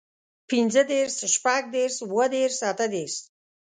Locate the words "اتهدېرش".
2.69-3.13